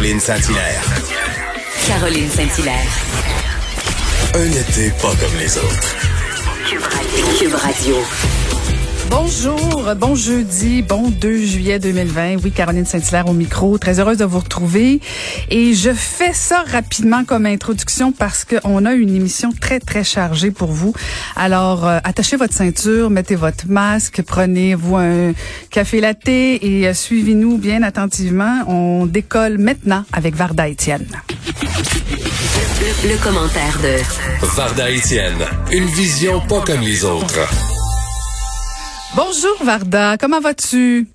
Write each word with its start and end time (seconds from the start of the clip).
Caroline 0.00 0.18
Saint-Hilaire. 0.18 0.82
Caroline 1.86 2.30
Saint-Hilaire. 2.30 2.90
Un 4.32 4.50
été 4.50 4.90
pas 4.92 5.14
comme 5.14 5.36
les 5.38 5.58
autres. 5.58 5.96
Cube 6.66 6.80
Radio. 6.80 7.26
Cube 7.38 7.54
Radio. 7.54 8.39
Bonjour, 9.10 9.92
bon 9.96 10.14
jeudi, 10.14 10.82
bon 10.82 11.10
2 11.10 11.44
juillet 11.44 11.80
2020. 11.80 12.36
Oui, 12.44 12.52
Caroline 12.52 12.86
Saint-Hilaire 12.86 13.28
au 13.28 13.32
micro. 13.32 13.76
Très 13.76 13.98
heureuse 13.98 14.18
de 14.18 14.24
vous 14.24 14.38
retrouver. 14.38 15.00
Et 15.50 15.74
je 15.74 15.92
fais 15.92 16.32
ça 16.32 16.62
rapidement 16.70 17.24
comme 17.24 17.44
introduction 17.44 18.12
parce 18.12 18.44
qu'on 18.44 18.84
a 18.86 18.92
une 18.92 19.12
émission 19.12 19.50
très, 19.60 19.80
très 19.80 20.04
chargée 20.04 20.52
pour 20.52 20.70
vous. 20.70 20.94
Alors, 21.34 21.88
euh, 21.88 21.98
attachez 22.04 22.36
votre 22.36 22.54
ceinture, 22.54 23.10
mettez 23.10 23.34
votre 23.34 23.66
masque, 23.66 24.22
prenez-vous 24.24 24.96
un 24.96 25.32
café 25.70 26.00
latte 26.00 26.28
et 26.28 26.86
euh, 26.86 26.94
suivez-nous 26.94 27.58
bien 27.58 27.82
attentivement. 27.82 28.62
On 28.68 29.06
décolle 29.06 29.58
maintenant 29.58 30.04
avec 30.12 30.36
Varda 30.36 30.68
Étienne. 30.68 31.08
Le, 31.60 33.08
le 33.08 33.22
commentaire 33.22 33.76
de 33.82 34.46
Varda 34.54 34.88
Étienne. 34.88 35.44
Une 35.72 35.86
vision 35.86 36.40
pas 36.46 36.60
comme 36.60 36.80
les 36.80 37.04
autres. 37.04 37.40
Bonjour 39.16 39.56
Varda, 39.64 40.16
comment 40.18 40.40
vas-tu? 40.40 41.06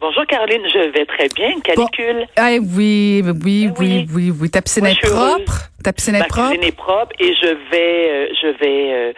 Bonjour 0.00 0.26
Caroline, 0.26 0.60
je 0.72 0.90
vais 0.92 1.06
très 1.06 1.28
bien. 1.34 1.60
Canicule. 1.62 2.26
Ah 2.36 2.50
oui, 2.60 3.22
oui, 3.24 3.32
oui, 3.44 3.70
oui. 3.78 4.06
oui, 4.12 4.32
oui. 4.38 4.50
Ta 4.50 4.60
piscine 4.60 4.84
est 4.86 5.00
propre? 5.00 5.70
Ta 5.82 5.92
piscine 5.92 6.16
est 6.16 6.18
Ma 6.20 6.24
propre? 6.26 6.48
cuisine 6.50 6.64
est 6.68 6.76
propre 6.76 7.12
et 7.20 7.32
je 7.34 7.46
vais, 7.70 8.10
euh, 8.10 8.26
je 8.42 8.48
vais 8.58 8.92
euh, 8.92 9.12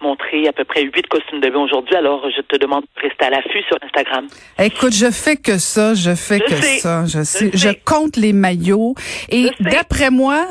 montrer 0.00 0.48
à 0.48 0.52
peu 0.52 0.64
près 0.64 0.82
huit 0.82 1.06
costumes 1.06 1.40
de 1.40 1.48
bain 1.50 1.60
aujourd'hui. 1.60 1.94
Alors, 1.94 2.24
je 2.34 2.40
te 2.42 2.56
demande 2.56 2.82
de 2.96 3.02
rester 3.08 3.24
à 3.24 3.30
l'affût 3.30 3.62
sur 3.68 3.76
Instagram. 3.84 4.26
Écoute, 4.58 4.94
je 4.94 5.10
fais 5.10 5.36
que 5.36 5.58
ça, 5.58 5.94
je 5.94 6.14
fais 6.14 6.38
Je 6.38 6.44
que 6.44 6.60
sais, 6.60 6.78
ça. 6.78 7.04
Je, 7.06 7.22
sais. 7.22 7.50
je 7.52 7.56
je 7.58 7.68
sais. 7.68 7.80
compte 7.84 8.16
les 8.16 8.32
maillots. 8.32 8.94
Et 9.28 9.50
d'après 9.60 10.10
moi, 10.10 10.46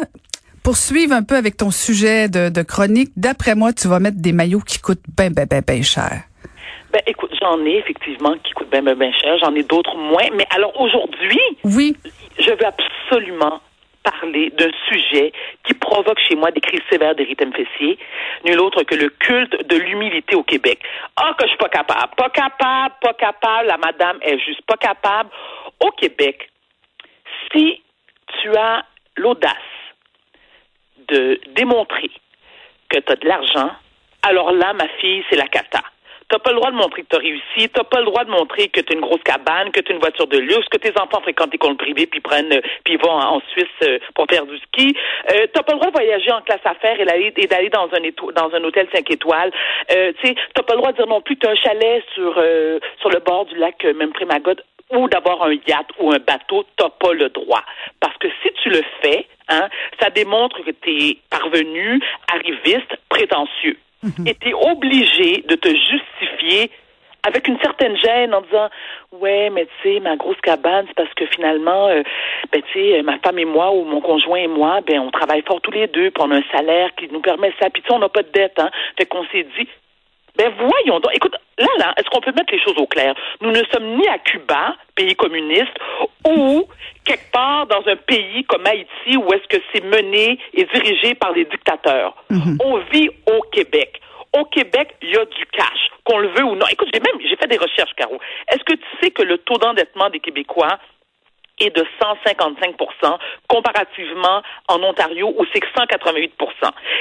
pour 0.64 0.78
suivre 0.78 1.14
un 1.14 1.24
peu 1.24 1.36
avec 1.36 1.58
ton 1.58 1.72
sujet 1.72 2.30
de, 2.30 2.48
de 2.50 2.62
chronique, 2.62 3.12
d'après 3.18 3.56
moi, 3.56 3.74
tu 3.74 3.90
vas 3.90 4.00
mettre 4.00 4.22
des 4.22 4.32
maillots 4.32 4.60
qui 4.62 4.80
coûtent 4.80 5.04
ben, 5.18 5.34
ben, 5.34 5.48
ben, 5.50 5.62
ben 5.66 5.84
cher. 5.84 6.22
Ben, 6.92 7.02
écoute, 7.08 7.32
j'en 7.42 7.64
ai 7.66 7.78
effectivement 7.78 8.36
qui 8.44 8.52
coûtent 8.54 8.70
bien, 8.70 8.82
bien, 8.82 8.96
bien 8.96 9.12
cher. 9.14 9.38
J'en 9.40 9.56
ai 9.56 9.64
d'autres 9.64 9.96
moins. 9.96 10.28
Mais 10.34 10.46
alors, 10.56 10.80
aujourd'hui, 10.80 11.40
Oui. 11.64 11.96
je 12.38 12.50
veux 12.52 12.66
absolument 12.66 13.62
parler 14.04 14.50
d'un 14.52 14.72
sujet 14.90 15.32
qui 15.64 15.74
provoque 15.76 16.20
chez 16.28 16.36
moi 16.36 16.50
des 16.52 16.60
crises 16.60 16.82
sévères 16.90 17.14
d'érythème 17.16 17.54
fessier, 17.54 18.00
nul 18.46 18.60
autre 18.60 18.82
que 18.84 18.96
le 18.96 19.10
culte 19.10 19.68
de 19.70 19.76
l'humilité 19.78 20.36
au 20.36 20.42
Québec. 20.44 20.80
Ah, 21.18 21.36
que 21.38 21.44
je 21.46 21.50
suis 21.50 21.58
pas 21.58 21.70
capable, 21.70 22.12
pas 22.18 22.30
capable, 22.30 22.96
pas 23.00 23.14
capable, 23.14 23.68
la 23.68 23.78
madame 23.78 24.18
est 24.24 24.40
juste 24.40 24.64
pas 24.64 24.78
capable. 24.78 25.30
Au 25.80 25.92
Québec, 25.92 26.50
si 27.52 27.82
tu 28.42 28.50
as 28.56 28.84
l'audace 29.18 29.54
de 31.08 31.40
démontrer 31.56 32.10
que 32.90 33.00
tu 33.00 33.12
as 33.12 33.16
de 33.18 33.28
l'argent, 33.28 33.70
alors 34.24 34.52
là, 34.52 34.74
ma 34.74 34.88
fille, 35.00 35.24
c'est 35.30 35.36
la 35.36 35.48
cata. 35.48 35.82
T'as 36.32 36.40
pas 36.40 36.52
le 36.52 36.56
droit 36.56 36.72
de 36.72 36.78
montrer 36.78 37.02
que 37.02 37.08
tu 37.10 37.16
as 37.18 37.20
réussi, 37.20 37.70
t'as 37.74 37.84
pas 37.84 38.00
le 38.00 38.06
droit 38.06 38.24
de 38.24 38.32
montrer 38.32 38.70
que 38.70 38.80
tu 38.80 38.94
une 38.94 39.02
grosse 39.02 39.22
cabane, 39.24 39.70
que 39.72 39.82
tu 39.82 39.92
une 39.92 40.00
voiture 40.00 40.28
de 40.28 40.38
luxe, 40.38 40.70
que 40.72 40.78
tes 40.78 40.98
enfants 40.98 41.20
fréquentent 41.22 41.52
des 41.52 41.58
comptes 41.58 41.78
privés 41.78 42.08
puis 42.08 42.22
prennent 42.22 42.54
euh, 42.54 42.62
puis 42.86 42.96
vont 42.96 43.12
en, 43.12 43.42
Suisse 43.52 43.68
euh, 43.84 44.00
pour 44.16 44.28
faire 44.30 44.46
du 44.46 44.58
ski. 44.60 44.96
Euh, 45.30 45.48
t'as 45.54 45.62
pas 45.64 45.74
le 45.74 45.80
droit 45.80 45.92
de 45.92 45.98
voyager 45.98 46.32
en 46.32 46.40
classe 46.42 46.62
affaires 46.64 46.98
et 47.02 47.04
d'aller 47.04 47.34
et 47.36 47.48
d'aller 47.48 47.68
dans 47.68 47.90
un 47.92 48.02
éto- 48.02 48.32
dans 48.32 48.50
un 48.56 48.64
hôtel 48.64 48.88
5 48.94 49.12
étoiles. 49.12 49.52
Euh, 49.92 50.14
tu 50.22 50.28
sais, 50.28 50.36
t'as 50.54 50.64
pas 50.64 50.74
le 50.74 50.80
droit 50.80 50.94
de 50.94 50.98
dire 50.98 51.08
non 51.08 51.20
plus 51.20 51.36
que 51.36 51.42
t'as 51.42 51.52
un 51.52 51.56
chalet 51.56 52.02
sur 52.16 52.34
euh, 52.38 52.80
sur 53.02 53.10
le 53.10 53.20
bord 53.20 53.46
du 53.46 53.56
lac 53.56 53.84
même 53.84 54.14
Magog 54.26 54.62
ou 54.92 55.08
d'avoir 55.10 55.44
un 55.44 55.54
yacht 55.54 55.88
ou 56.00 56.12
un 56.12 56.20
bateau, 56.20 56.66
t'as 56.78 56.90
pas 56.90 57.14
le 57.14 57.30
droit. 57.30 57.64
Parce 58.00 58.18
que 58.18 58.28
si 58.42 58.52
tu 58.62 58.70
le 58.70 58.82
fais, 59.02 59.26
hein, 59.50 59.68
ça 60.00 60.10
démontre 60.10 60.64
que 60.64 60.72
tu 60.72 60.90
es 60.92 61.18
parvenu, 61.30 62.00
arriviste, 62.32 62.96
prétentieux. 63.10 63.78
Et 64.26 64.34
tu 64.34 64.50
es 64.50 64.54
obligé 64.54 65.44
de 65.48 65.56
te 65.56 65.68
justifier 65.70 66.11
avec 67.24 67.48
une 67.48 67.60
certaine 67.60 67.96
gêne 67.98 68.34
en 68.34 68.42
disant 68.42 68.70
ouais 69.12 69.50
mais 69.52 69.66
tu 69.66 69.72
sais 69.84 70.00
ma 70.00 70.16
grosse 70.16 70.42
cabane 70.42 70.86
c'est 70.88 70.96
parce 70.96 71.14
que 71.14 71.26
finalement 71.28 71.88
euh, 71.88 72.02
ben 72.52 72.62
tu 72.72 72.80
sais 72.80 73.02
ma 73.04 73.20
femme 73.20 73.38
et 73.38 73.46
moi 73.46 73.72
ou 73.72 73.84
mon 73.84 74.02
conjoint 74.02 74.40
et 74.40 74.48
moi 74.48 74.82
ben 74.82 75.00
on 75.00 75.12
travaille 75.12 75.44
fort 75.48 75.62
tous 75.62 75.72
les 75.72 75.88
deux 75.88 76.10
puis 76.10 76.24
on 76.24 76.32
a 76.32 76.38
un 76.38 76.44
salaire 76.52 76.90
qui 76.96 77.08
nous 77.12 77.22
permet 77.22 77.54
ça 77.62 77.70
puis 77.70 77.82
tu 77.84 77.88
sais 77.88 77.94
on 77.94 78.00
n'a 78.00 78.10
pas 78.10 78.24
de 78.24 78.32
dette 78.32 78.60
hein 78.60 78.72
fait 78.98 79.06
qu'on 79.06 79.26
s'est 79.26 79.46
dit 79.58 79.68
ben 80.38 80.52
voyons 80.58 81.00
donc. 81.00 81.14
Écoute, 81.14 81.36
là, 81.58 81.68
là, 81.78 81.94
est-ce 81.98 82.10
qu'on 82.10 82.22
peut 82.22 82.32
mettre 82.32 82.54
les 82.54 82.62
choses 82.62 82.78
au 82.78 82.88
clair? 82.88 83.14
Nous 83.42 83.52
ne 83.52 83.62
sommes 83.72 83.98
ni 83.98 84.08
à 84.08 84.18
Cuba, 84.20 84.76
pays 84.96 85.16
communiste, 85.16 85.78
ou 86.28 86.68
quelque 87.04 87.32
part 87.32 87.68
dans 87.68 87.86
un 87.88 87.96
pays 87.96 88.44
comme 88.46 88.66
Haïti 88.66 89.18
où 89.18 89.34
est-ce 89.34 89.48
que 89.48 89.62
c'est 89.74 89.84
mené 89.84 90.40
et 90.54 90.66
dirigé 90.74 91.16
par 91.16 91.34
des 91.34 91.46
dictateurs. 91.46 92.16
On 92.64 92.78
vit 92.92 93.10
au 93.28 93.42
Québec. 93.52 94.00
Au 94.38 94.46
Québec, 94.46 94.96
il 95.02 95.10
y 95.10 95.18
a 95.18 95.26
du 95.26 95.46
cash, 95.48 95.90
qu'on 96.06 96.20
le 96.20 96.30
veut 96.30 96.44
ou 96.44 96.56
non. 96.56 96.66
Écoute, 96.72 96.90
j'ai 96.94 97.02
même 97.02 97.20
j'ai 97.22 97.36
fait 97.36 97.48
des 97.48 97.58
recherches, 97.58 97.94
Caro. 97.96 98.18
Est-ce 98.50 98.64
que 98.64 98.74
tu 98.74 98.88
sais 99.02 99.12
que 99.12 99.24
le 99.24 99.38
taux 99.40 99.58
d'endettement 99.58 100.10
des 100.10 100.20
Québécois 100.20 100.80
est 101.60 101.76
de 101.76 101.86
155% 102.02 103.18
comparativement 103.48 104.42
en 104.68 104.82
Ontario 104.84 105.34
où 105.38 105.46
c'est 105.54 105.62
188 105.78 106.34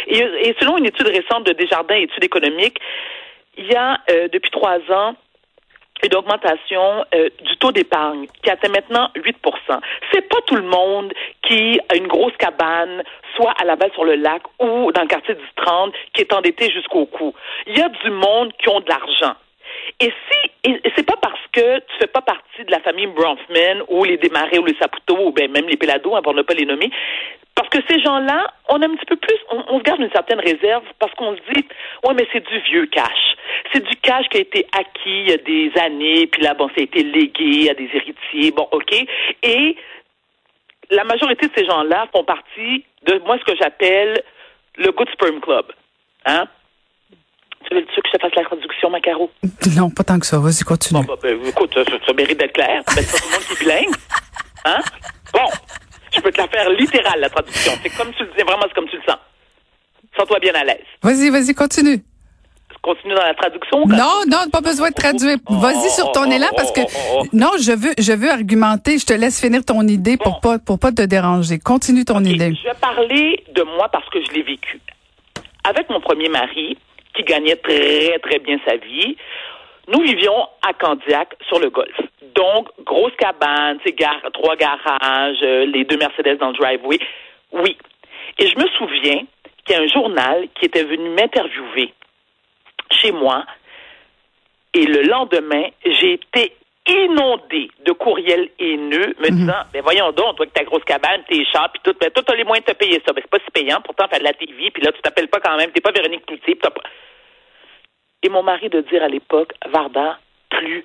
et, 0.07 0.19
et 0.19 0.57
selon 0.61 0.77
une 0.79 0.87
étude 0.87 1.07
récente 1.07 1.45
de 1.45 1.53
Desjardins 1.53 1.95
études 1.95 2.25
économiques, 2.25 2.79
il 3.57 3.67
y 3.67 3.75
a 3.75 3.99
euh, 4.11 4.29
depuis 4.29 4.51
trois 4.51 4.79
ans 4.91 5.15
une 6.06 6.15
augmentation 6.15 7.05
euh, 7.15 7.28
du 7.43 7.56
taux 7.59 7.72
d'épargne 7.72 8.27
qui 8.43 8.50
atteint 8.50 8.69
maintenant 8.69 9.11
8 9.16 9.37
C'est 10.12 10.28
pas 10.28 10.41
tout 10.47 10.56
le 10.56 10.62
monde 10.62 11.12
qui 11.43 11.81
a 11.88 11.97
une 11.97 12.06
grosse 12.06 12.37
cabane, 12.38 13.03
soit 13.37 13.53
à 13.61 13.65
Laval 13.65 13.91
sur 13.93 14.05
le 14.05 14.16
lac 14.16 14.43
ou 14.59 14.93
dans 14.93 15.03
le 15.03 15.09
quartier 15.09 15.34
du 15.34 15.47
30, 15.56 15.93
qui 16.12 16.22
est 16.22 16.33
endetté 16.33 16.71
jusqu'au 16.71 17.06
cou. 17.06 17.34
Il 17.66 17.78
y 17.78 17.83
a 17.83 17.89
du 17.89 18.10
monde 18.10 18.53
qui 18.59 18.69
ont 18.69 18.81
de 18.81 18.89
l'argent. 18.89 19.37
Et 20.01 20.13
si, 20.31 20.51
et 20.65 20.81
c'est 20.97 21.07
pas 21.07 21.17
parce 21.21 21.41
que 21.53 21.79
tu 21.79 21.97
fais 21.99 22.07
pas 22.07 22.23
partie 22.23 22.65
de 22.65 22.71
la 22.71 22.81
famille 22.81 23.07
Bronfman 23.07 23.85
ou 23.89 24.05
les 24.05 24.17
Desmarais 24.17 24.59
ou 24.59 24.65
les 24.65 24.77
Saputo 24.77 25.17
ou 25.19 25.33
ben 25.33 25.51
même 25.51 25.67
les 25.67 25.77
Pelado, 25.77 26.15
hein, 26.15 26.23
pour 26.23 26.35
ne 26.35 26.43
pas 26.43 26.55
les 26.55 26.65
nommer, 26.65 26.91
parce 27.55 27.69
que 27.69 27.79
ces 27.89 28.01
gens-là, 28.01 28.53
on 28.69 28.81
a 28.81 28.87
un 28.87 28.95
petit 28.95 29.07
peu 29.07 29.17
plus, 29.17 29.37
on, 29.51 29.63
on 29.69 29.79
se 29.79 29.83
garde 29.83 30.01
une 30.01 30.11
certaine 30.13 30.41
réserve 30.41 30.85
parce 30.99 31.13
qu'on 31.15 31.37
se 31.37 31.41
dit, 31.53 31.67
ouais, 32.05 32.15
mais 32.15 32.27
c'est 32.33 32.47
du 32.47 32.59
vieux 32.61 32.87
cash. 32.87 33.37
C'est 33.73 33.85
du 33.85 33.97
cash 33.97 34.29
qui 34.29 34.39
a 34.39 34.41
été 34.41 34.67
acquis 34.73 35.23
il 35.23 35.29
y 35.29 35.33
a 35.33 35.37
des 35.37 35.73
années, 35.79 36.27
puis 36.27 36.43
là, 36.43 36.55
bon, 36.55 36.69
ça 36.69 36.75
a 36.79 36.83
été 36.83 37.03
légué 37.03 37.69
à 37.71 37.75
des 37.75 37.91
héritiers, 37.93 38.53
bon, 38.53 38.67
ok. 38.73 38.95
Et 39.43 39.77
la 40.91 41.05
majorité 41.05 41.49
de 41.49 41.53
ces 41.55 41.67
gens-là 41.67 42.09
font 42.13 42.25
partie 42.25 42.85
de 43.03 43.19
moi 43.25 43.39
ce 43.39 43.45
que 43.45 43.57
j'appelle 43.57 44.23
le 44.77 44.91
Good 44.93 45.11
Sperm 45.11 45.41
Club. 45.41 45.67
Hein? 46.27 46.47
Tu 47.69 47.75
veux, 47.75 47.84
tu 47.87 48.00
que 48.00 48.09
je 48.09 48.16
te 48.16 48.22
fasse 48.22 48.34
la 48.37 48.44
traduction, 48.44 48.91
Macaro? 48.91 49.31
Non, 49.76 49.91
pas 49.91 50.04
tant 50.04 50.19
que 50.19 50.26
ça. 50.26 50.38
Vas-y, 50.38 50.65
continue. 50.65 51.01
Bon, 51.01 51.15
bah, 51.15 51.21
ben, 51.22 51.39
écoute, 51.47 51.72
ça, 51.74 51.83
ça 51.84 52.12
mérite 52.12 52.39
d'être 52.39 52.54
clair. 52.54 52.83
Ben, 52.86 53.03
c'est 53.03 53.12
pas 53.12 53.18
tout 53.18 53.28
le 53.28 53.33
monde 53.33 53.45
qui 53.48 53.65
bilingue. 53.65 53.95
Hein? 54.65 54.80
Bon, 55.33 55.47
je 56.15 56.21
peux 56.21 56.33
te 56.33 56.41
la 56.41 56.48
faire 56.48 56.71
littérale, 56.71 57.21
la 57.21 57.30
traduction. 57.30 57.72
C'est 57.83 57.91
comme 57.91 58.12
tu 58.12 58.24
le 58.24 58.30
dis, 58.36 58.42
vraiment, 58.42 58.65
c'est 58.66 58.74
comme 58.74 58.89
tu 58.89 58.97
le 58.97 59.03
sens. 59.07 59.18
Sens-toi 60.16 60.39
bien 60.41 60.54
à 60.54 60.65
l'aise. 60.65 60.84
Vas-y, 61.03 61.30
vas-y, 61.30 61.54
continue. 61.54 62.03
Continue 62.83 63.15
dans 63.15 63.22
la 63.22 63.34
traduction. 63.34 63.86
Non, 63.86 64.22
non, 64.27 64.48
pas 64.51 64.63
besoin 64.63 64.89
de 64.89 64.95
traduire. 64.95 65.36
Vas-y 65.48 65.91
sur 65.91 66.13
ton 66.13 66.30
élan 66.30 66.48
parce 66.56 66.72
que 66.72 66.80
non, 67.36 67.51
je 67.60 67.72
veux, 67.72 67.92
je 67.98 68.13
veux 68.13 68.30
argumenter. 68.30 68.98
Je 68.98 69.04
te 69.04 69.13
laisse 69.13 69.39
finir 69.39 69.65
ton 69.65 69.86
idée 69.86 70.16
pour 70.16 70.41
pas, 70.41 70.59
pour 70.59 70.78
pas 70.78 70.91
te 70.91 71.03
déranger. 71.03 71.59
Continue 71.59 72.06
ton 72.06 72.24
idée. 72.24 72.54
Je 72.54 72.68
vais 72.68 72.74
parler 72.80 73.45
de 73.54 73.63
moi 73.63 73.89
parce 73.92 74.09
que 74.09 74.18
je 74.24 74.33
l'ai 74.33 74.42
vécu. 74.42 74.80
Avec 75.65 75.91
mon 75.91 76.01
premier 76.01 76.30
mari, 76.30 76.78
qui 77.15 77.22
gagnait 77.22 77.57
très, 77.57 78.18
très 78.21 78.39
bien 78.39 78.59
sa 78.66 78.77
vie, 78.77 79.16
nous 79.89 80.03
vivions 80.03 80.47
à 80.62 80.72
Candiac, 80.72 81.34
sur 81.48 81.59
le 81.59 81.71
golfe. 81.71 82.01
Donc, 82.34 82.68
grosse 82.84 83.15
cabane, 83.16 83.78
trois 84.33 84.57
garages, 84.57 85.42
euh, 85.42 85.66
les 85.66 85.84
deux 85.84 85.97
Mercedes 85.97 86.39
dans 86.39 86.51
le 86.51 86.57
driveway. 86.57 86.98
Oui. 87.53 87.77
Et 88.39 88.47
je 88.47 88.57
me 88.57 88.68
souviens 88.78 89.22
qu'il 89.65 89.74
y 89.77 89.78
a 89.78 89.83
un 89.83 89.89
journal 89.89 90.48
qui 90.54 90.66
était 90.66 90.84
venu 90.84 91.09
m'interviewer 91.10 91.92
chez 92.92 93.13
moi 93.13 93.45
Et 94.74 94.84
le 94.84 95.03
lendemain, 95.03 95.65
j'ai 95.84 96.15
été 96.15 96.53
inondée 96.91 97.71
de 97.84 97.92
courriels 97.92 98.48
haineux 98.59 99.15
me 99.19 99.31
disant 99.31 99.63
ben 99.72 99.83
voyons 99.83 100.13
donc 100.13 100.37
toi 100.37 100.47
que 100.47 100.53
ta 100.53 100.65
grosse 100.65 100.84
cabane 100.84 101.22
tes 101.28 101.45
chats 101.45 101.71
puis 101.72 101.81
tout 101.83 101.97
ben 102.01 102.10
toi 102.10 102.22
t'as 102.27 102.34
les 102.34 102.45
moyens 102.45 102.66
de 102.66 102.72
te 102.72 102.77
payer 102.77 103.01
ça 103.07 103.13
ben 103.13 103.22
c'est 103.22 103.31
pas 103.31 103.45
si 103.45 103.51
payant 103.53 103.81
pourtant 103.83 104.09
faire 104.09 104.19
de 104.19 104.25
la 104.25 104.33
TV 104.33 104.71
puis 104.71 104.83
là 104.83 104.92
tu 104.92 105.01
t'appelles 105.03 105.28
pas 105.28 105.41
quand 105.41 105.57
même 105.57 105.71
t'es 105.71 105.81
pas 105.81 105.92
Véronique 105.92 106.27
Cloutier 106.27 106.54
puis 106.54 106.60
t'as 106.63 106.71
pas 106.71 106.83
et 108.22 108.28
mon 108.28 108.42
mari 108.42 108.69
de 108.69 108.81
dire 108.83 109.03
à 109.03 109.09
l'époque 109.09 109.53
Varda 109.72 110.19
plus 110.51 110.84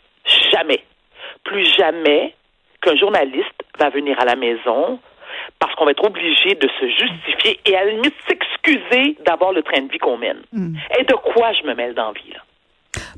jamais 0.52 0.84
plus 1.44 1.66
jamais 1.76 2.34
qu'un 2.82 2.96
journaliste 2.96 3.64
va 3.80 3.90
venir 3.90 4.20
à 4.20 4.26
la 4.26 4.36
maison 4.36 5.00
parce 5.60 5.76
qu'on 5.76 5.86
va 5.86 5.92
être 5.92 6.06
obligé 6.06 6.56
de 6.56 6.68
se 6.80 6.88
justifier 6.88 7.60
et 7.66 7.76
à 7.76 7.84
la 7.86 7.92
limite 7.92 8.16
s'excuser 8.28 9.18
d'avoir 9.26 9.52
le 9.52 9.64
train 9.64 9.82
de 9.82 9.92
vie 9.92 9.98
qu'on 9.98 10.18
mène. 10.18 10.42
Et 11.00 11.04
de 11.04 11.14
quoi 11.14 11.52
je 11.54 11.68
me 11.68 11.74
mêle 11.76 11.94
dans 11.94 12.08
la 12.08 12.14
vie, 12.14 12.32
là? 12.32 12.40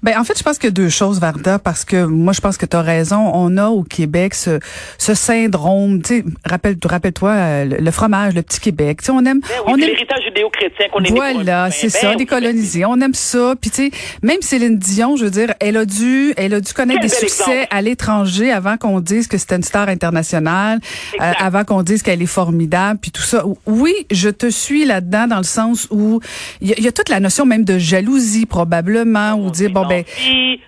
Ben 0.08 0.18
en 0.18 0.24
fait, 0.24 0.38
je 0.38 0.44
pense 0.44 0.58
que 0.58 0.70
deux 0.70 0.88
choses, 0.88 1.20
Varda, 1.20 1.60
parce 1.60 1.84
que 1.84 2.06
moi, 2.06 2.32
je 2.32 2.40
pense 2.40 2.56
que 2.56 2.66
tu 2.66 2.78
as 2.78 2.82
raison. 2.82 3.30
On 3.34 3.58
a 3.58 3.68
au 3.68 3.84
Québec 3.84 4.36
ce, 4.36 4.58
ce 4.98 5.14
syndrome. 5.14 6.02
Tu 6.02 6.20
sais, 6.20 6.24
rappelle, 6.46 6.78
rappelle-toi 6.82 7.30
euh, 7.30 7.66
le, 7.66 7.78
le 7.84 7.92
fromage, 7.92 8.34
le 8.34 8.42
petit 8.42 8.62
Québec. 8.62 9.00
Tu 9.02 9.08
sais, 9.08 9.12
on 9.12 9.20
aime, 9.26 9.42
Ben 9.42 9.48
oui, 9.50 9.64
on 9.66 9.74
aime. 9.74 9.80
l'héritage 9.82 10.24
judéo-chrétien 10.24 10.86
qu'on 10.94 11.04
est 11.04 11.10
Voilà, 11.10 11.70
c'est 11.72 11.92
Ben 11.92 12.00
ça, 12.00 12.16
décolonisé. 12.16 12.86
On 12.86 13.02
aime 13.02 13.14
ça. 13.14 13.56
Puis 13.60 13.70
tu 13.70 13.90
sais, 13.90 13.92
même 14.24 14.42
Céline 14.42 14.78
Dion, 14.78 15.18
je 15.18 15.26
veux 15.26 15.30
dire, 15.30 15.54
elle 15.60 15.76
a 15.76 15.84
dû, 15.84 16.34
elle 16.38 16.54
a 16.54 16.62
dû 16.62 16.72
connaître 16.72 17.02
Quel 17.02 17.10
des 17.10 17.14
succès 17.18 17.42
exemple. 17.52 17.68
à 17.72 17.82
l'étranger 17.82 18.50
avant 18.54 18.78
qu'on 18.78 19.02
dise 19.02 19.28
que 19.28 19.38
c'était 19.38 19.58
une 19.58 19.64
star 19.64 19.90
internationale, 19.90 20.80
euh, 21.20 21.32
avant 21.38 21.66
qu'on 21.66 21.84
dise 21.84 22.02
qu'elle 22.02 22.22
est 22.22 22.26
formidable, 22.28 22.98
puis 23.02 23.12
tout 23.12 23.22
ça. 23.24 23.44
Oui, 23.66 23.94
je 24.10 24.30
te 24.30 24.50
suis 24.50 24.86
là-dedans 24.86 25.28
dans 25.28 25.36
le 25.38 25.44
sens 25.44 25.86
où 25.92 26.22
il 26.62 26.80
y, 26.80 26.82
y 26.82 26.88
a 26.88 26.94
toute 26.94 27.10
la 27.10 27.20
notion 27.20 27.46
même 27.46 27.66
de 27.66 27.78
jalousie 27.78 28.46
probablement, 28.46 29.34
ou 29.34 29.52
dire 29.52 29.70
bon 29.72 29.86
ben 29.86 29.97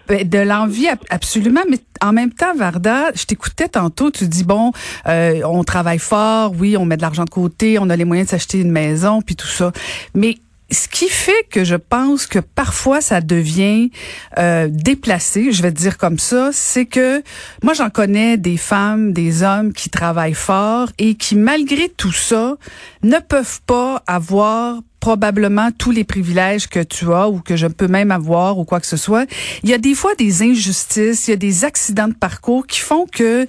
Ben, 0.08 0.28
de 0.28 0.40
l'envie, 0.40 0.88
ab- 0.88 1.00
absolument. 1.10 1.62
Mais 1.70 1.78
en 2.02 2.14
même 2.14 2.31
temps, 2.34 2.56
Varda, 2.56 3.12
je 3.16 3.26
t'écoutais 3.26 3.68
tantôt, 3.68 4.12
tu 4.12 4.28
dis, 4.28 4.44
bon, 4.44 4.72
euh, 5.08 5.42
on 5.46 5.64
travaille 5.64 6.00
fort, 6.00 6.54
oui, 6.58 6.78
on 6.78 6.86
met 6.86 6.98
de 6.98 7.02
l'argent 7.02 7.26
de 7.26 7.30
côté, 7.30 7.78
on 7.80 7.90
a 7.90 7.96
les 7.96 8.06
moyens 8.06 8.28
de 8.28 8.31
s'acheter 8.31 8.60
une 8.60 8.72
maison, 8.72 9.22
puis 9.22 9.36
tout 9.36 9.48
ça. 9.48 9.72
Mais 10.16 10.38
ce 10.72 10.88
qui 10.88 11.10
fait 11.10 11.48
que 11.50 11.64
je 11.64 11.76
pense 11.76 12.28
que 12.28 12.38
parfois 12.38 13.02
ça 13.02 13.22
devient 13.22 13.90
euh, 14.38 14.68
déplacé, 14.70 15.52
je 15.52 15.64
vais 15.64 15.72
te 15.72 15.78
dire 15.80 15.98
comme 15.98 16.20
ça, 16.20 16.52
c'est 16.54 16.86
que 16.86 17.24
moi 17.64 17.74
j'en 17.74 17.90
connais 17.90 18.38
des 18.38 18.56
femmes, 18.56 19.12
des 19.12 19.42
hommes 19.42 19.74
qui 19.74 19.90
travaillent 19.90 20.36
fort 20.36 20.90
et 21.00 21.16
qui 21.16 21.36
malgré 21.36 21.90
tout 21.90 22.12
ça 22.12 22.56
ne 23.02 23.18
peuvent 23.18 23.62
pas 23.66 24.04
avoir 24.06 24.76
probablement 25.00 25.69
tous 25.78 25.92
les 25.92 26.04
privilèges 26.04 26.68
que 26.68 26.81
tu 26.81 27.12
as 27.13 27.30
ou 27.30 27.40
que 27.40 27.56
je 27.56 27.68
peux 27.68 27.88
même 27.88 28.12
avoir 28.12 28.60
ou 28.60 28.66
quoi 28.66 28.80
que 28.80 28.88
ce 28.88 28.98
soit. 28.98 29.30
Il 29.63 29.69
y 29.69 29.74
a 29.74 29.78
des 29.78 29.96
fois 29.96 30.13
des 30.16 30.44
injustices, 30.44 31.28
il 31.28 31.31
y 31.31 31.34
a 31.34 31.38
des 31.38 31.66
accidents 31.66 32.07
de 32.07 32.13
parcours 32.13 32.68
qui 32.68 32.80
font 32.80 33.06
que 33.12 33.48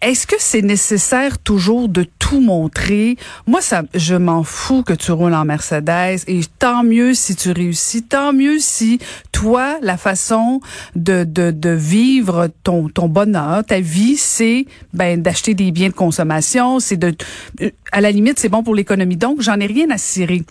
est-ce 0.00 0.26
que 0.26 0.36
c'est 0.38 0.62
nécessaire 0.62 1.38
toujours 1.38 1.88
de 1.88 2.06
tout 2.18 2.40
montrer? 2.40 3.16
Moi 3.46 3.60
ça 3.60 3.82
je 3.94 4.14
m'en 4.14 4.42
fous 4.42 4.82
que 4.82 4.92
tu 4.92 5.12
roules 5.12 5.34
en 5.34 5.44
Mercedes 5.44 6.24
et 6.26 6.40
tant 6.58 6.82
mieux 6.82 7.14
si 7.14 7.36
tu 7.36 7.52
réussis, 7.52 8.02
tant 8.02 8.32
mieux 8.32 8.58
si 8.58 8.98
toi 9.32 9.78
la 9.82 9.96
façon 9.96 10.60
de 10.96 11.24
de, 11.24 11.50
de 11.50 11.70
vivre 11.70 12.48
ton 12.62 12.88
ton 12.88 13.08
bonheur, 13.08 13.64
ta 13.64 13.80
vie 13.80 14.16
c'est 14.16 14.66
ben 14.94 15.20
d'acheter 15.20 15.54
des 15.54 15.70
biens 15.70 15.88
de 15.88 15.94
consommation, 15.94 16.80
c'est 16.80 16.96
de 16.96 17.14
euh, 17.60 17.70
à 17.92 18.00
la 18.00 18.10
limite 18.10 18.38
c'est 18.38 18.48
bon 18.48 18.62
pour 18.62 18.74
l'économie. 18.74 19.16
Donc 19.16 19.42
j'en 19.42 19.60
ai 19.60 19.66
rien 19.66 19.90
à 19.90 19.98
cirer. 19.98 20.42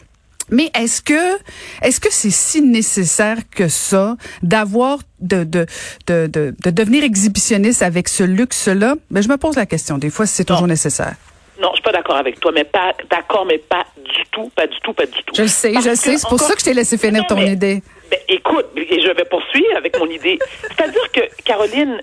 Mais 0.49 0.69
est-ce 0.79 1.01
que 1.01 1.37
est-ce 1.81 1.99
que 1.99 2.11
c'est 2.11 2.29
si 2.31 2.61
nécessaire 2.61 3.37
que 3.49 3.67
ça 3.67 4.15
d'avoir 4.41 4.99
de 5.19 5.43
de, 5.43 5.65
de 6.07 6.27
de 6.27 6.55
de 6.63 6.69
devenir 6.69 7.03
exhibitionniste 7.03 7.81
avec 7.81 8.07
ce 8.07 8.23
luxe-là? 8.23 8.95
Ben 9.11 9.21
je 9.21 9.27
me 9.29 9.37
pose 9.37 9.55
la 9.55 9.65
question 9.65 9.97
des 9.97 10.09
fois 10.09 10.25
si 10.25 10.35
c'est 10.35 10.45
toujours 10.45 10.67
nécessaire. 10.67 11.15
non, 11.61 11.69
je 11.71 11.75
suis 11.77 11.83
pas 11.83 11.91
d'accord 11.91 12.17
avec 12.17 12.39
toi, 12.39 12.51
mais 12.53 12.63
pas 12.63 12.93
d'accord, 13.09 13.45
mais 13.45 13.57
pas 13.57 13.85
du 13.97 14.23
tout, 14.31 14.49
pas 14.55 14.67
du 14.67 14.77
tout, 14.81 14.93
pas 14.93 15.05
du 15.05 15.21
tout. 15.25 15.33
Je 15.35 15.41
le 15.41 15.47
sais, 15.47 15.71
Parce 15.73 15.85
je 15.85 15.95
sais, 15.95 16.17
c'est 16.17 16.29
pour 16.29 16.39
ça 16.39 16.53
que 16.53 16.59
je 16.59 16.65
t'ai 16.65 16.73
laissé 16.73 16.97
finir 16.97 17.21
Non, 17.23 17.27
ton 17.27 17.35
mais- 17.35 17.51
idée. 17.53 17.81
Ben, 18.09 18.19
écoute, 18.29 18.67
et 18.77 19.01
je 19.01 19.11
vais 19.11 19.25
poursuivre 19.25 19.75
avec 19.75 19.99
mon 19.99 20.05
idée. 20.09 20.39
C'est-à-dire 20.61 21.11
que, 21.11 21.21
Caroline, 21.43 21.99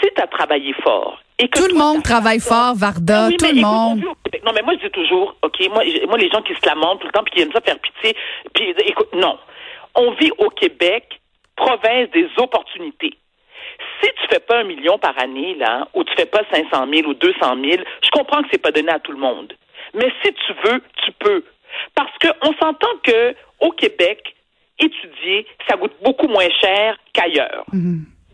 si 0.00 0.08
tu 0.14 0.22
as 0.22 0.26
travaillé 0.28 0.72
fort 0.84 1.18
et 1.38 1.48
que 1.48 1.58
Tout 1.58 1.68
le 1.68 1.78
monde 1.78 2.02
travaille 2.02 2.40
fort, 2.40 2.74
Varda, 2.74 3.28
Oui, 3.28 3.36
tout 3.36 3.44
mais 3.46 3.52
le 3.52 3.58
écoute, 3.58 3.70
monde. 3.70 4.00
Non, 4.44 4.52
mais 4.54 4.62
moi, 4.62 4.74
je 4.80 4.86
dis 4.86 4.92
toujours, 4.92 5.36
OK, 5.42 5.60
moi, 5.70 5.84
les 5.84 6.30
gens 6.30 6.42
qui 6.42 6.54
se 6.54 6.66
lamentent 6.66 7.00
tout 7.00 7.06
le 7.06 7.12
temps 7.12 7.22
puis 7.24 7.34
qui 7.34 7.42
aiment 7.42 7.52
ça 7.52 7.60
faire 7.60 7.78
pitié, 7.78 8.16
puis 8.54 8.74
écoute, 8.86 9.08
non. 9.14 9.38
On 9.94 10.12
vit 10.12 10.30
au 10.38 10.48
Québec, 10.50 11.20
province 11.56 12.10
des 12.10 12.28
opportunités. 12.38 13.14
Si 14.02 14.08
tu 14.10 14.28
fais 14.28 14.40
pas 14.40 14.58
un 14.58 14.64
million 14.64 14.98
par 14.98 15.16
année, 15.20 15.54
là, 15.54 15.88
ou 15.94 16.04
tu 16.04 16.12
fais 16.16 16.26
pas 16.26 16.42
500 16.52 16.86
000 16.92 17.08
ou 17.08 17.14
200 17.14 17.38
000, 17.40 17.82
je 18.02 18.10
comprends 18.10 18.42
que 18.42 18.48
c'est 18.50 18.62
pas 18.62 18.72
donné 18.72 18.90
à 18.90 18.98
tout 18.98 19.12
le 19.12 19.18
monde. 19.18 19.52
Mais 19.94 20.10
si 20.22 20.32
tu 20.32 20.52
veux, 20.64 20.82
tu 21.04 21.12
peux. 21.12 21.44
Parce 21.94 22.10
qu'on 22.20 22.52
s'entend 22.60 22.88
que 23.02 23.34
au 23.60 23.70
Québec, 23.72 24.34
étudier, 24.78 25.46
ça 25.68 25.76
coûte 25.76 25.94
beaucoup 26.02 26.28
moins 26.28 26.48
cher 26.60 26.96
qu'ailleurs. 27.12 27.64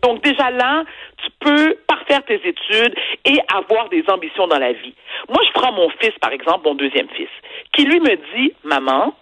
Donc 0.05 0.21
déjà 0.23 0.51
là, 0.51 0.83
tu 1.17 1.29
peux 1.39 1.75
parfaire 1.87 2.23
tes 2.25 2.35
études 2.35 2.95
et 3.25 3.39
avoir 3.51 3.89
des 3.89 4.03
ambitions 4.07 4.47
dans 4.47 4.59
la 4.59 4.71
vie. 4.71 4.93
Moi, 5.29 5.41
je 5.47 5.51
prends 5.59 5.71
mon 5.71 5.89
fils, 5.99 6.13
par 6.21 6.31
exemple, 6.31 6.67
mon 6.67 6.75
deuxième 6.75 7.09
fils, 7.09 7.29
qui 7.73 7.85
lui 7.85 7.99
me 7.99 8.15
dit, 8.35 8.53
maman, 8.63 9.15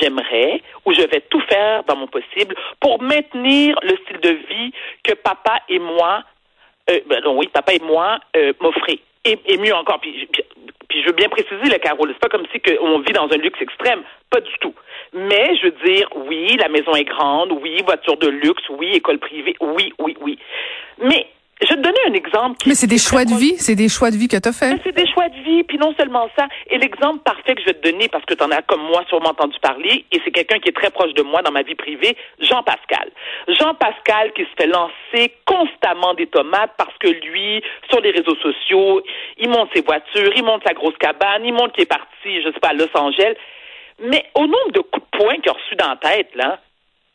j'aimerais 0.00 0.62
ou 0.86 0.94
je 0.94 1.02
vais 1.02 1.20
tout 1.28 1.42
faire 1.50 1.84
dans 1.84 1.96
mon 1.96 2.06
possible 2.06 2.54
pour 2.80 3.02
maintenir 3.02 3.78
le 3.82 3.94
style 3.98 4.20
de 4.20 4.30
vie 4.30 4.72
que 5.04 5.12
papa 5.12 5.58
et 5.68 5.78
moi, 5.78 6.24
euh, 6.88 7.00
ben 7.06 7.22
non, 7.22 7.36
oui, 7.36 7.48
papa 7.52 7.74
et 7.74 7.80
moi 7.80 8.20
euh, 8.36 8.54
m'offraient. 8.58 9.00
Et, 9.26 9.58
mieux 9.58 9.74
encore, 9.74 10.00
puis, 10.00 10.26
puis 10.90 11.00
je 11.02 11.06
veux 11.06 11.12
bien 11.12 11.28
préciser, 11.28 11.70
le 11.70 11.78
Carole, 11.78 12.10
c'est 12.12 12.18
pas 12.18 12.28
comme 12.28 12.46
si 12.52 12.60
on 12.80 12.98
vit 12.98 13.12
dans 13.12 13.28
un 13.30 13.36
luxe 13.36 13.62
extrême, 13.62 14.02
pas 14.28 14.40
du 14.40 14.52
tout. 14.60 14.74
Mais 15.12 15.56
je 15.56 15.66
veux 15.66 15.76
dire, 15.84 16.08
oui, 16.16 16.56
la 16.58 16.68
maison 16.68 16.94
est 16.96 17.04
grande, 17.04 17.52
oui, 17.52 17.80
voiture 17.86 18.16
de 18.16 18.28
luxe, 18.28 18.62
oui, 18.70 18.94
école 18.94 19.18
privée, 19.18 19.54
oui, 19.60 19.92
oui, 20.00 20.16
oui. 20.20 20.38
Mais 20.98 21.28
je 21.62 21.68
vais 21.68 21.76
te 21.76 21.82
donner 21.82 21.98
un 22.08 22.14
exemple. 22.14 22.56
Qui, 22.58 22.68
Mais 22.68 22.74
c'est 22.74 22.86
des 22.86 22.98
choix 22.98 23.24
de 23.24 23.34
vie, 23.34 23.56
c'est 23.58 23.74
des 23.74 23.88
choix 23.88 24.10
de 24.10 24.16
vie 24.16 24.28
que 24.28 24.36
tu 24.36 24.48
as 24.48 24.52
fait. 24.52 24.76
c'est 24.84 24.94
des 24.94 25.06
choix 25.06 25.28
de 25.28 25.36
vie, 25.42 25.62
puis 25.64 25.78
non 25.78 25.94
seulement 25.98 26.28
ça. 26.36 26.46
Et 26.70 26.78
l'exemple 26.78 27.20
parfait 27.22 27.54
que 27.54 27.60
je 27.60 27.66
vais 27.66 27.74
te 27.74 27.88
donner, 27.88 28.08
parce 28.08 28.24
que 28.24 28.34
tu 28.34 28.42
en 28.42 28.50
as 28.50 28.62
comme 28.62 28.82
moi 28.82 29.04
sûrement 29.08 29.30
entendu 29.30 29.58
parler, 29.60 30.04
et 30.10 30.20
c'est 30.24 30.30
quelqu'un 30.30 30.58
qui 30.58 30.68
est 30.68 30.76
très 30.76 30.90
proche 30.90 31.12
de 31.14 31.22
moi 31.22 31.42
dans 31.42 31.52
ma 31.52 31.62
vie 31.62 31.74
privée, 31.74 32.16
Jean-Pascal. 32.40 33.10
Jean-Pascal 33.48 34.32
qui 34.32 34.42
se 34.42 34.54
fait 34.58 34.66
lancer 34.66 35.34
constamment 35.44 36.14
des 36.14 36.26
tomates 36.26 36.72
parce 36.76 36.96
que 36.98 37.08
lui, 37.08 37.62
sur 37.90 38.00
les 38.00 38.10
réseaux 38.10 38.36
sociaux, 38.36 39.02
il 39.38 39.48
monte 39.48 39.70
ses 39.74 39.82
voitures, 39.82 40.32
il 40.36 40.44
monte 40.44 40.62
sa 40.66 40.74
grosse 40.74 40.96
cabane, 40.98 41.44
il 41.44 41.52
monte 41.52 41.72
qu'il 41.72 41.82
est 41.82 41.86
parti, 41.86 42.42
je 42.42 42.50
sais 42.52 42.60
pas, 42.60 42.68
à 42.68 42.74
Los 42.74 42.88
Angeles. 42.94 43.34
Mais 44.02 44.24
au 44.34 44.46
nombre 44.46 44.72
de 44.72 44.80
coups 44.80 45.04
de 45.12 45.18
poing 45.18 45.34
qu'il 45.36 45.50
a 45.50 45.52
reçus 45.52 45.76
dans 45.76 45.90
la 45.90 45.96
tête, 45.96 46.30
là, 46.34 46.58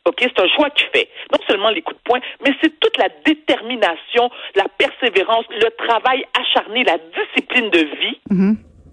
OK, 0.06 0.18
c'est 0.20 0.40
un 0.40 0.48
choix 0.48 0.70
qu'il 0.70 0.86
fait. 0.94 1.08
Non 1.32 1.38
seulement 1.48 1.70
les 1.70 1.82
coups 1.82 1.98
de 1.98 2.02
poing, 2.04 2.20
mais 2.44 2.54
c'est 2.62 2.78
toute 2.80 2.96
la 2.96 3.08
détermination, 3.24 4.30
la 4.54 4.66
persévérance, 4.78 5.44
le 5.50 5.68
travail 5.86 6.24
acharné, 6.38 6.84
la 6.84 6.98
discipline 6.98 7.70
de 7.70 7.80
vie, 7.80 8.18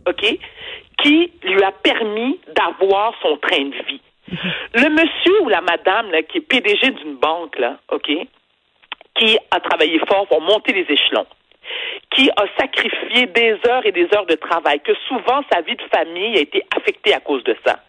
OK, 0.08 0.40
qui 1.02 1.32
lui 1.44 1.64
a 1.64 1.72
permis 1.72 2.40
d'avoir 2.56 3.14
son 3.22 3.38
train 3.38 3.66
de 3.66 3.86
vie. 3.88 4.02
Le 4.74 4.90
monsieur 4.90 5.42
ou 5.44 5.50
la 5.50 5.62
madame 5.62 6.10
là, 6.12 6.24
qui 6.24 6.40
est 6.40 6.42
PDG 6.42 6.92
d'une 6.92 7.16
banque, 7.16 7.60
là, 7.60 7.78
qui 9.16 9.38
a 9.52 9.60
travaillé 9.60 10.00
fort 10.08 10.28
pour 10.28 10.42
monter 10.42 10.74
les 10.74 10.92
échelons, 10.92 11.28
qui 12.10 12.30
a 12.32 12.46
sacrifié 12.58 13.28
des 13.28 13.58
heures 13.70 13.86
et 13.86 13.92
des 13.92 14.08
heures 14.16 14.26
de 14.26 14.36
travail, 14.36 14.80
que 14.80 14.94
souvent 15.08 15.44
sa 15.52 15.62
vie 15.62 15.76
de 15.76 15.84
famille 15.94 16.38
a 16.38 16.42
été 16.42 16.64
affectée 16.76 17.14
à 17.14 17.20
cause 17.20 17.44
de 17.44 17.56
ça, 17.66 17.80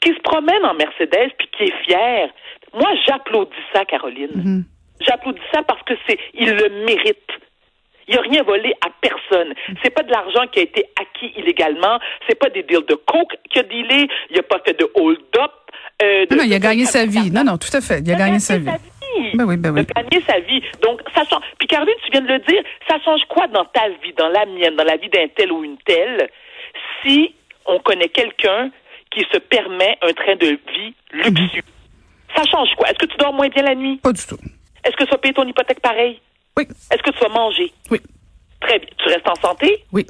qui 0.00 0.10
se 0.14 0.20
promène 0.20 0.64
en 0.64 0.74
Mercedes 0.74 1.32
puis 1.38 1.48
qui 1.56 1.64
est 1.64 1.84
fier. 1.84 2.28
Moi, 2.74 2.88
j'applaudis 3.06 3.50
ça, 3.72 3.84
Caroline. 3.84 4.64
J'applaudis 5.00 5.40
ça 5.52 5.62
parce 5.62 5.82
que 5.82 5.94
c'est, 6.08 6.18
il 6.34 6.50
le 6.50 6.84
mérite. 6.86 7.18
Il 8.08 8.16
n'a 8.16 8.22
rien 8.22 8.42
volé 8.42 8.72
à 8.84 8.88
personne. 9.00 9.54
C'est 9.82 9.90
pas 9.94 10.02
de 10.02 10.10
l'argent 10.10 10.46
qui 10.50 10.58
a 10.58 10.62
été 10.62 10.84
acquis 11.00 11.32
illégalement. 11.36 11.98
C'est 12.28 12.34
pas 12.38 12.48
des 12.50 12.62
deals 12.64 12.84
de 12.88 12.94
coke 12.94 13.36
qu'il 13.50 13.60
a 13.60 13.64
dealé. 13.64 14.08
Il 14.30 14.36
n'a 14.36 14.42
pas 14.42 14.58
fait 14.64 14.78
de 14.78 14.90
hold-up. 14.94 15.52
euh, 16.02 16.26
Non, 16.30 16.38
non, 16.38 16.42
il 16.44 16.54
a 16.54 16.58
gagné 16.58 16.84
sa 16.86 17.06
vie. 17.06 17.30
Non, 17.30 17.44
non, 17.44 17.56
tout 17.56 17.74
à 17.76 17.80
fait. 17.80 18.00
Il 18.00 18.12
a 18.12 18.16
gagné 18.16 18.40
sa 18.40 18.58
vie. 18.58 18.66
Ben 19.34 19.44
oui, 19.44 19.56
ben 19.56 19.70
oui. 19.72 19.82
Il 19.82 19.98
a 19.98 20.02
gagné 20.02 20.24
sa 20.26 20.40
vie. 20.40 20.60
Donc, 20.82 21.02
ça 21.14 21.22
change. 21.24 21.42
Puis, 21.58 21.68
Caroline, 21.68 21.94
tu 22.04 22.10
viens 22.10 22.20
de 22.22 22.28
le 22.32 22.38
dire, 22.40 22.62
ça 22.88 22.98
change 23.04 23.22
quoi 23.28 23.46
dans 23.48 23.64
ta 23.66 23.88
vie, 24.02 24.12
dans 24.16 24.28
la 24.28 24.44
mienne, 24.46 24.74
dans 24.76 24.84
la 24.84 24.96
vie 24.96 25.08
d'un 25.08 25.28
tel 25.28 25.52
ou 25.52 25.62
une 25.62 25.78
telle, 25.78 26.28
si 27.02 27.34
on 27.66 27.78
connaît 27.78 28.08
quelqu'un 28.08 28.70
qui 29.10 29.20
se 29.32 29.38
permet 29.38 29.96
un 30.02 30.12
train 30.12 30.36
de 30.36 30.46
vie 30.72 30.94
luxueux? 31.12 31.62
Ça 32.36 32.42
change 32.44 32.68
quoi? 32.76 32.88
Est-ce 32.88 32.98
que 32.98 33.06
tu 33.06 33.16
dors 33.16 33.32
moins 33.32 33.48
bien 33.48 33.62
la 33.64 33.74
nuit? 33.74 33.96
Pas 33.98 34.12
du 34.12 34.24
tout. 34.24 34.38
Est-ce 34.84 34.96
que 34.96 35.04
tu 35.04 35.10
vas 35.10 35.18
payer 35.18 35.34
ton 35.34 35.46
hypothèque 35.46 35.80
pareil? 35.80 36.20
Oui, 36.56 36.66
Est-ce 36.92 37.02
que 37.02 37.10
tu 37.10 37.18
vas 37.20 37.28
manger? 37.28 37.72
oui, 37.90 38.00
Très 38.60 38.78
bien. 38.78 38.88
Tu 38.98 39.08
restes 39.08 39.28
en 39.28 39.34
santé? 39.36 39.84
oui. 39.92 40.06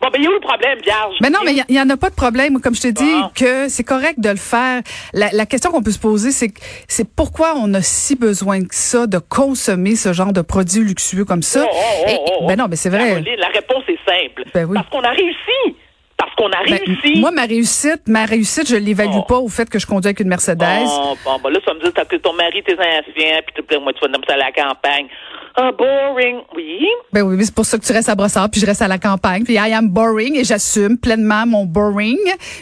Bon, 0.00 0.08
ben, 0.12 0.18
il 0.18 0.24
y 0.24 0.26
a 0.26 0.30
où 0.30 0.32
le 0.34 0.40
problème, 0.40 0.80
Vierge? 0.82 1.14
Mais 1.20 1.30
non, 1.30 1.38
mais 1.44 1.52
il 1.54 1.64
n'y 1.72 1.80
en 1.80 1.88
a 1.88 1.96
pas 1.96 2.10
de 2.10 2.16
problème. 2.16 2.60
Comme 2.60 2.74
je 2.74 2.80
te 2.80 2.88
dis, 2.88 3.04
Bon. 3.20 3.30
que 3.36 3.68
c'est 3.68 3.84
correct 3.84 4.18
de 4.18 4.30
le 4.30 4.36
faire. 4.36 4.82
La, 5.14 5.30
la 5.32 5.46
question 5.46 5.70
qu'on 5.70 5.80
peut 5.80 5.92
se 5.92 5.98
poser, 6.00 6.32
c'est 6.32 7.08
pourquoi 7.14 7.54
on 7.56 7.72
a 7.72 7.82
si 7.82 8.16
besoin 8.16 8.62
que 8.62 8.74
ça 8.74 9.06
de 9.06 9.18
consommer 9.18 9.94
ce 9.94 10.12
genre 10.12 10.32
de 10.32 10.40
produits 10.40 10.82
luxueux 10.82 11.24
comme 11.24 11.42
ça? 11.42 11.64
Oh, 11.64 11.72
oh, 11.72 12.04
oh, 12.04 12.10
Et- 12.10 12.18
oh, 12.40 12.46
ben 12.48 12.58
non, 12.58 12.66
mais 12.68 12.74
c'est 12.74 12.88
vrai. 12.90 13.10
Caroline, 13.10 13.36
la 13.38 13.46
réponse 13.50 13.84
est 13.86 13.98
simple. 14.04 14.42
Ben 14.52 14.64
oui. 14.64 14.74
Parce 14.74 14.88
qu'on 14.88 15.02
a 15.04 15.10
réussi. 15.10 15.76
Parce 16.24 16.34
qu'on 16.36 16.46
a 16.50 16.64
Ben, 16.64 16.78
réussi. 16.86 17.20
moi, 17.20 17.30
ma 17.32 17.42
réussite, 17.42 18.02
ma 18.06 18.24
réussite, 18.24 18.68
je 18.68 18.76
l'évalue 18.76 19.10
Oh. 19.18 19.22
pas 19.22 19.38
au 19.38 19.48
fait 19.48 19.68
que 19.68 19.78
je 19.78 19.86
conduis 19.86 20.08
avec 20.08 20.20
une 20.20 20.28
Mercedes. 20.28 20.58
Bon, 20.58 21.16
bon, 21.24 21.38
bon, 21.42 21.48
là, 21.48 21.58
vas 21.66 21.74
me 21.74 21.90
t'as 21.90 22.04
que 22.04 22.16
ton 22.16 22.32
mari, 22.32 22.62
tes 22.62 22.74
enfants, 22.74 23.40
puis 23.46 23.64
tu 23.68 23.78
moi, 23.80 23.92
tu 23.92 24.00
vas 24.00 24.34
à 24.34 24.36
la 24.36 24.52
campagne. 24.52 25.06
Ah, 25.54 25.70
boring. 25.72 26.38
Oui. 26.56 26.86
Ben 27.12 27.22
oui, 27.22 27.36
mais 27.36 27.44
c'est 27.44 27.54
pour 27.54 27.66
ça 27.66 27.76
que 27.78 27.84
tu 27.84 27.92
restes 27.92 28.08
à 28.08 28.14
Brossard, 28.14 28.48
puis 28.50 28.58
je 28.60 28.64
reste 28.66 28.80
à 28.80 28.88
la 28.88 28.96
campagne. 28.98 29.44
Puis 29.44 29.54
I 29.54 29.72
am 29.74 29.88
boring 29.88 30.36
et 30.38 30.44
j'assume 30.44 30.96
pleinement 30.96 31.44
mon 31.46 31.66
boring. 31.66 32.16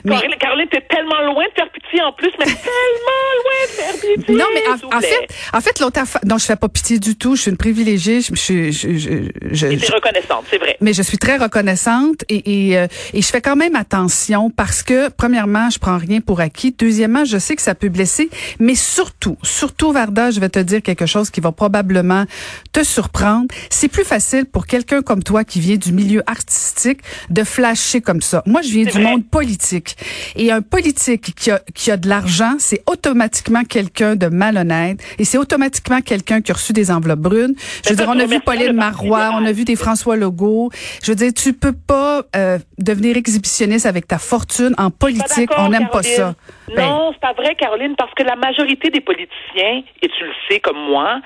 Mais 0.05 0.11
Caroline, 0.17 0.37
Caroline, 0.40 0.69
t'es 0.73 0.81
tellement 0.90 1.21
loin 1.33 1.45
de 1.45 1.52
faire 1.55 1.71
pitié 1.71 2.02
en 2.02 2.12
plus, 2.12 2.33
mais 2.38 2.45
tellement 2.47 3.29
loin 3.37 3.61
de 3.67 3.71
faire 3.71 3.95
pitié. 4.17 4.35
non, 4.35 4.45
mais 4.55 4.62
en, 4.97 5.00
fait, 5.00 5.29
en 5.52 5.61
fait, 5.61 5.79
l'autre 5.79 6.00
affaire, 6.00 6.21
non, 6.25 6.38
je 6.38 6.47
fais 6.47 6.57
pas 6.57 6.69
pitié 6.69 6.99
du 6.99 7.17
tout. 7.17 7.37
Je 7.37 7.43
suis 7.43 7.50
une 7.52 7.57
privilégiée. 7.57 8.23
Je, 8.23 8.35
je, 8.35 8.71
je, 8.73 8.99
je, 8.99 9.11
je- 9.52 9.67
Et 9.67 9.79
je- 9.79 9.87
t'es 9.87 9.93
reconnaissante, 9.95 10.45
c'est 10.50 10.59
vrai. 10.59 10.76
mais 10.81 10.93
je 10.93 11.02
suis 11.02 11.19
très 11.19 11.37
reconnaissante 11.37 12.25
et, 12.29 12.71
et, 12.71 12.76
euh, 12.79 12.87
et 13.14 13.23
je 13.23 13.26
fais 13.29 13.40
quand 13.50 13.57
même 13.57 13.75
attention 13.75 14.49
parce 14.49 14.85
que, 14.85 15.09
premièrement, 15.09 15.71
je 15.71 15.80
prends 15.80 15.99
rien 15.99 16.21
pour 16.21 16.38
acquis. 16.38 16.73
Deuxièmement, 16.78 17.25
je 17.25 17.37
sais 17.37 17.57
que 17.57 17.62
ça 17.62 17.75
peut 17.75 17.88
blesser, 17.88 18.30
mais 18.61 18.76
surtout, 18.76 19.37
surtout, 19.42 19.90
Varda, 19.90 20.30
je 20.30 20.38
vais 20.38 20.49
te 20.49 20.61
dire 20.61 20.80
quelque 20.83 21.04
chose 21.04 21.30
qui 21.30 21.40
va 21.40 21.50
probablement 21.50 22.26
te 22.71 22.85
surprendre. 22.85 23.49
C'est 23.69 23.88
plus 23.88 24.04
facile 24.04 24.45
pour 24.45 24.69
quelqu'un 24.69 25.02
comme 25.02 25.25
toi 25.25 25.42
qui 25.42 25.59
vient 25.59 25.75
du 25.75 25.90
milieu 25.92 26.23
artistique 26.28 27.00
de 27.28 27.42
flasher 27.42 28.00
comme 28.00 28.21
ça. 28.23 28.45
Moi, 28.47 28.62
je 28.62 28.69
viens 28.69 28.85
du 28.85 28.90
vrai. 28.92 29.02
monde 29.02 29.26
politique. 29.26 29.97
Et 30.37 30.52
un 30.52 30.62
politique 30.62 31.35
qui 31.35 31.50
a, 31.50 31.61
qui 31.75 31.90
a 31.90 31.97
de 31.97 32.09
l'argent, 32.09 32.54
c'est 32.61 32.85
automatiquement 32.87 33.64
quelqu'un 33.64 34.14
de 34.14 34.28
malhonnête 34.28 35.00
et 35.19 35.25
c'est 35.25 35.38
automatiquement 35.38 36.02
quelqu'un 36.02 36.40
qui 36.40 36.52
a 36.52 36.54
reçu 36.54 36.73
des 36.73 36.92
enveloppes 36.92 37.19
brunes. 37.19 37.54
Je 37.85 37.90
veux 37.90 37.97
dire, 37.97 38.07
on 38.09 38.21
a 38.21 38.26
vu 38.26 38.38
Pauline 38.38 38.75
Marois, 38.75 39.33
on 39.35 39.45
a 39.45 39.50
vu 39.50 39.64
des 39.64 39.75
François 39.75 40.14
Legault. 40.14 40.71
Je 41.02 41.11
veux 41.11 41.16
dire, 41.16 41.33
tu 41.35 41.52
peux 41.52 41.73
pas 41.73 42.23
euh, 42.37 42.61
devenir 42.78 43.16
exhibitionniste 43.40 43.87
avec 43.87 44.06
ta 44.06 44.18
fortune 44.18 44.75
en 44.78 44.90
politique. 44.90 45.50
On 45.56 45.68
n'aime 45.68 45.88
pas 45.88 46.02
ça. 46.02 46.35
Ben, 46.68 46.87
Non, 46.87 47.12
c'est 47.12 47.20
pas 47.20 47.32
vrai, 47.32 47.54
Caroline, 47.54 47.97
parce 47.97 48.12
que 48.14 48.23
la 48.23 48.37
majorité 48.37 48.90
des 48.90 49.00
politiciens, 49.00 49.82
et 50.02 50.09
tu 50.09 50.25
le 50.25 50.32
sais 50.49 50.61
comme 50.61 50.78
moi, 50.78 51.20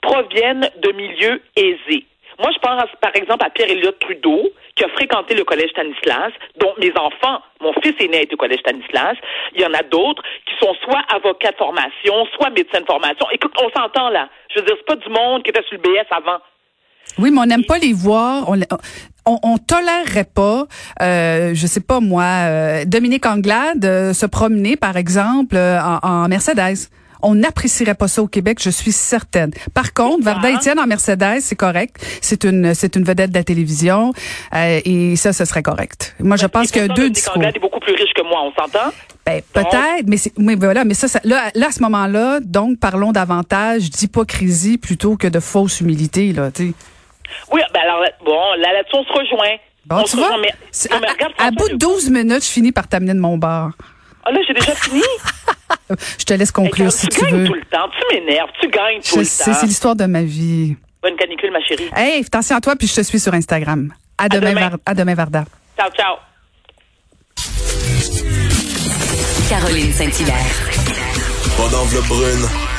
proviennent 0.00 0.70
de 0.80 0.92
milieux 0.92 1.42
aisés. 1.56 2.06
Moi, 2.38 2.50
je 2.54 2.58
pense, 2.60 2.84
par 3.00 3.14
exemple, 3.16 3.44
à 3.44 3.50
Pierre-Éliott 3.50 3.98
Trudeau, 3.98 4.50
qui 4.76 4.84
a 4.84 4.88
fréquenté 4.90 5.34
le 5.34 5.42
collège 5.42 5.70
Stanislas, 5.70 6.32
dont 6.56 6.72
mes 6.78 6.92
enfants, 6.96 7.42
mon 7.60 7.72
fils 7.82 7.94
aîné 7.98 8.22
est 8.22 8.32
au 8.32 8.36
collège 8.36 8.60
Stanislas. 8.60 9.16
Il 9.56 9.60
y 9.60 9.66
en 9.66 9.74
a 9.74 9.82
d'autres 9.82 10.22
qui 10.46 10.54
sont 10.64 10.72
soit 10.84 11.02
avocats 11.12 11.50
de 11.50 11.56
formation, 11.56 12.14
soit 12.36 12.50
médecins 12.50 12.80
de 12.80 12.86
formation. 12.86 13.26
Écoute, 13.32 13.52
on 13.60 13.68
s'entend 13.76 14.10
là. 14.10 14.28
Je 14.54 14.60
veux 14.60 14.66
dire, 14.66 14.76
c'est 14.78 14.86
pas 14.86 14.94
du 14.94 15.08
monde 15.08 15.42
qui 15.42 15.50
était 15.50 15.64
sur 15.64 15.78
le 15.78 15.82
BS 15.82 16.06
avant. 16.12 16.38
Oui, 17.18 17.30
mais 17.30 17.40
on 17.40 17.46
n'aime 17.46 17.64
pas 17.64 17.78
les 17.78 17.92
voir. 17.92 18.48
On, 18.48 18.58
on, 19.26 19.38
on 19.42 19.58
tolérerait 19.58 20.24
pas, 20.32 20.66
euh, 21.02 21.52
je 21.54 21.66
sais 21.66 21.80
pas 21.80 22.00
moi, 22.00 22.22
euh, 22.24 22.84
Dominique 22.86 23.26
Anglade 23.26 23.84
euh, 23.84 24.14
se 24.14 24.26
promener, 24.26 24.76
par 24.76 24.96
exemple, 24.96 25.56
euh, 25.56 25.78
en, 25.80 25.98
en 26.02 26.28
Mercedes. 26.28 26.88
On 27.20 27.34
n'apprécierait 27.34 27.96
pas 27.96 28.06
ça 28.06 28.22
au 28.22 28.28
Québec, 28.28 28.58
je 28.62 28.70
suis 28.70 28.92
certaine. 28.92 29.50
Par 29.74 29.92
contre, 29.92 30.22
Varda 30.22 30.50
Étienne 30.52 30.78
en 30.78 30.86
Mercedes, 30.86 31.40
c'est 31.40 31.56
correct. 31.56 31.96
C'est 32.20 32.44
une, 32.44 32.74
c'est 32.74 32.94
une 32.94 33.02
vedette 33.02 33.30
de 33.32 33.36
la 33.38 33.42
télévision 33.42 34.12
euh, 34.54 34.80
et 34.84 35.16
ça, 35.16 35.32
ce 35.32 35.44
serait 35.44 35.64
correct. 35.64 36.14
Moi, 36.20 36.36
je 36.36 36.46
pense 36.46 36.68
Et 36.68 36.70
qu'il 36.70 36.76
y 36.82 36.84
a 36.84 36.86
pourtant, 36.86 36.94
deux 36.94 37.02
Dominique 37.02 37.14
discours. 37.16 37.36
Anglade 37.38 37.56
est 37.56 37.60
beaucoup 37.60 37.80
plus 37.80 37.94
riche 37.94 38.14
que 38.14 38.22
moi, 38.22 38.38
on 38.44 38.52
s'entend? 38.52 38.92
Ben, 39.26 39.42
peut-être, 39.52 40.06
mais 40.06 40.16
mais 40.38 40.54
voilà, 40.54 40.84
mais 40.84 40.94
ça, 40.94 41.08
ça- 41.08 41.20
là, 41.24 41.50
là, 41.56 41.66
à 41.66 41.72
ce 41.72 41.82
moment-là, 41.82 42.38
donc, 42.40 42.78
parlons 42.78 43.10
davantage 43.10 43.90
d'hypocrisie 43.90 44.78
plutôt 44.78 45.16
que 45.16 45.26
de 45.26 45.40
fausse 45.40 45.80
humilité, 45.80 46.32
là, 46.32 46.52
tu 46.52 46.68
sais. 46.68 46.74
Oui, 47.52 47.60
ben 47.72 47.80
alors, 47.82 48.02
bon, 48.24 48.40
là, 48.58 48.72
là-dessus, 48.72 48.96
on 48.96 49.04
se 49.04 49.12
rejoint. 49.12 49.56
Bon, 49.86 49.96
on 49.96 50.02
tu 50.04 50.10
se 50.12 50.16
vois, 50.16 50.26
rejoint, 50.26 50.42
mais- 50.42 50.54
c'est- 50.70 50.90
non, 50.90 50.98
mais 51.00 51.08
à, 51.08 51.12
regarde, 51.12 51.32
à 51.32 51.36
François 51.36 51.50
bout 51.56 51.68
de 51.68 51.72
Legault. 51.74 51.92
12 51.94 52.10
minutes, 52.10 52.44
je 52.44 52.50
finis 52.50 52.72
par 52.72 52.88
t'amener 52.88 53.14
de 53.14 53.20
mon 53.20 53.38
bar. 53.38 53.70
Ah 54.24 54.30
là, 54.32 54.40
j'ai 54.46 54.52
déjà 54.54 54.74
fini. 54.74 55.02
Je 56.18 56.24
te 56.24 56.34
laisse 56.34 56.52
conclure 56.52 56.92
si 56.92 57.08
tu 57.08 57.18
tu 57.18 57.24
gagnes 57.24 57.34
veux. 57.40 57.46
tout 57.46 57.54
le 57.54 57.62
temps. 57.62 57.88
Tu 57.98 58.14
m'énerves. 58.14 58.50
Tu 58.60 58.68
gagnes 58.68 59.00
tout 59.00 59.14
Je 59.14 59.18
le 59.20 59.24
sais, 59.24 59.50
temps. 59.50 59.56
c'est 59.58 59.66
l'histoire 59.66 59.96
de 59.96 60.04
ma 60.04 60.22
vie. 60.22 60.76
Bonne 61.02 61.16
canicule, 61.16 61.50
ma 61.50 61.62
chérie. 61.62 61.88
Hey, 61.96 62.22
attention 62.26 62.56
à 62.56 62.60
toi, 62.60 62.76
puis 62.76 62.86
je 62.88 62.94
te 62.96 63.00
suis 63.02 63.18
sur 63.20 63.32
Instagram. 63.32 63.92
À, 64.18 64.28
demain, 64.28 64.50
demain. 64.50 64.68
Var- 64.68 64.78
à 64.84 64.94
demain, 64.94 65.14
Varda. 65.14 65.44
Ciao, 65.78 65.90
ciao. 65.92 66.16
Caroline 69.48 69.92
Saint-Hilaire. 69.92 70.36
Pas 71.56 71.68
d'enveloppe 71.70 72.06
brune, 72.08 72.46